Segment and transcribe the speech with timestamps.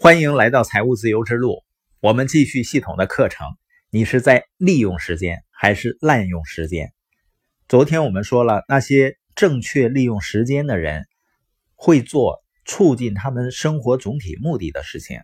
[0.00, 1.64] 欢迎来到财务自由之路。
[1.98, 3.48] 我们继续系统的课程。
[3.90, 6.92] 你是在利用时间还是滥用时间？
[7.66, 11.08] 昨天我们说了，那些正确利用时间的人
[11.74, 15.20] 会做促进他们生活总体目的的事情。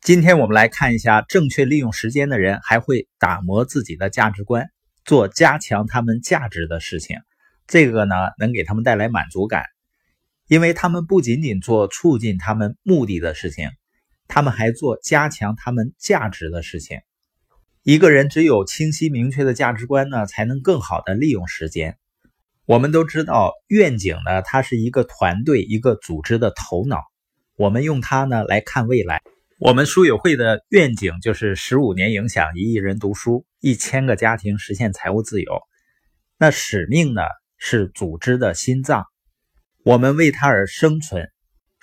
[0.00, 4.68] 今天我们来看一下，正确利用时间的人还会打磨自己的价值观，
[5.04, 7.18] 做加强他们价值的事情。
[7.68, 9.66] 这个呢，能给他们带来满足感，
[10.48, 13.70] 因为他们不仅仅做促进他们目的的事情。
[14.34, 17.00] 他们还做加强他们价值的事情。
[17.82, 21.98] 一个人只有清晰明确的价值观呢，才能更好的利用时间。
[22.64, 27.02] 我们都知道，愿景呢，它是一个团队、一个组织的头脑。
[27.56, 29.20] 我们用它呢来看未来。
[29.58, 35.60] 我们书友会的愿景就是十五年影响一亿人读书，一千个家庭实现财务自由。
[36.38, 37.20] 那使命呢，
[37.58, 39.04] 是组织的心脏。
[39.84, 41.30] 我们为它而生存。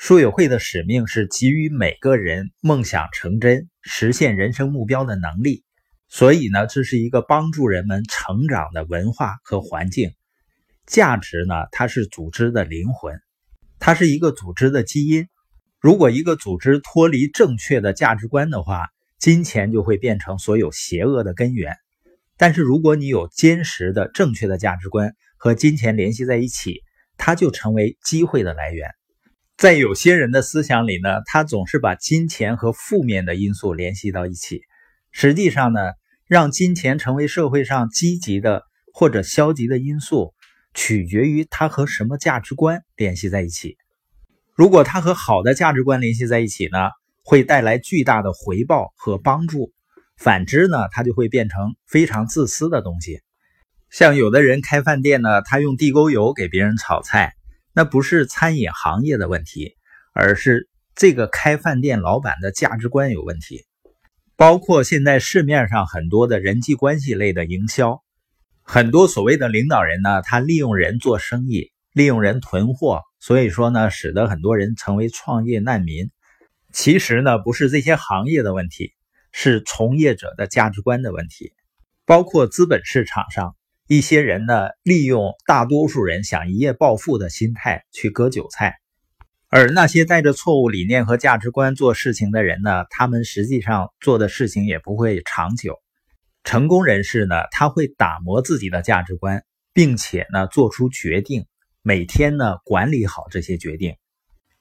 [0.02, 5.66] 书友会的使命是给予每个人梦想成真、实现人生目标的能力，
[6.08, 10.14] 所以呢，这是一个帮助人们成长的文化和环境。
[10.88, 13.20] 价值呢，它是组织的灵魂，
[13.78, 15.28] 它是一个组织的基因。
[15.82, 18.88] 如果一个组织脱离正确的价值观的话，
[19.20, 21.76] 金钱就会变成所有邪恶的根源。
[22.38, 26.84] 但是，如果你有坚实的正确的价值观和金钱联系在一起，
[27.18, 28.90] 它就成为机会的来源。
[29.60, 34.62] 在有些人的思想里呢，他总是把金钱和负面的因素联系到一起。
[35.12, 35.82] 实际上呢，
[36.28, 40.34] 让金钱成为社会上积极的或者消极的因素，
[40.74, 43.76] 取决于它和什么价值观联系在一起。
[44.56, 46.78] 如果它和好的价值观联系在一起呢，
[47.26, 49.74] 会带来巨大的回报和帮助；
[50.16, 53.20] 反之呢，它就会变成非常自私的东西。
[53.90, 57.34] 像有的人开饭店呢，他用地沟油给别人炒菜。
[57.74, 59.76] 那不是餐饮行业的问题，
[60.14, 63.66] 而是这个开饭店老板的价值观有问题。
[64.36, 68.02] 包括现在市面上很多的人际关系类的营销，
[68.64, 76.10] 很多所谓的领导人呢，他利用人做生意，利用人囤货，所以说呢，使得很多人成为创业难民。
[76.72, 78.94] 其实呢，不是这些行业的问题，
[79.32, 81.54] 是从业者的价值观的问题。
[82.06, 83.56] 包括资本市场上。
[83.92, 88.76] 一些人呢，利用大多数人想一夜暴富的心态去割韭菜，
[89.50, 95.80] 而那些带着错误理念和价值观做事情的人呢，他们实际上做的事情也不会长久。
[96.44, 101.48] 成功人士呢，他会打磨自己的价值观，并且呢，做出决定，
[101.82, 103.96] 每天呢，管理好这些决定。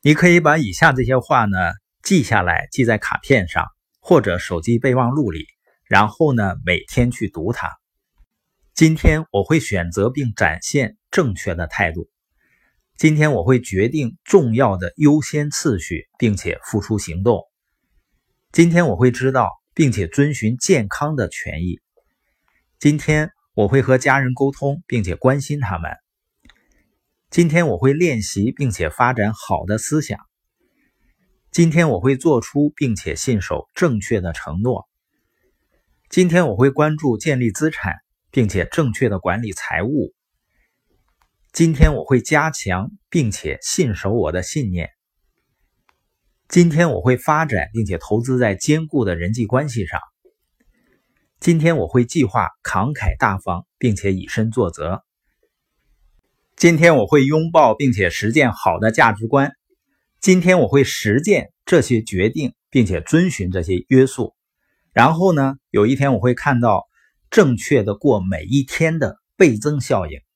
[0.01, 1.59] 你可以把以下这些话呢
[2.03, 3.67] 记下来，记在卡片上
[4.01, 5.45] 或者手机备忘录里，
[5.87, 7.77] 然后呢，每天去读它。
[8.79, 12.09] 今天我会选择并展现正确的态度。
[12.97, 17.43] 今天我会决定重要的优先次序，并且付出行动。
[18.53, 21.81] 今天我会知道并且遵循健康的权益。
[22.79, 25.91] 今天我会和家人沟通，并且关心他们。
[27.31, 30.21] 今天我会练习并且发展好的思想。
[31.51, 34.89] 今天我会做出并且信守正确的承诺。
[36.09, 37.97] 今天我会关注建立资产。
[38.31, 40.15] 并且正确的管理财务。
[41.53, 44.91] 今天我会加强并且信守我的信念。
[46.47, 50.01] 今天我会发展并且投资在坚固的人际关系上。
[51.41, 55.03] 今天我会计划慷慨大方并且以身作则。
[56.57, 59.53] 今天我会拥抱并且实践好的价值观。
[60.21, 64.35] 今天我会实践这些决定并且遵循这些约束。
[64.93, 66.88] 然后呢，有一天我会看到。
[67.31, 70.28] 正确的过每一天的倍增效应。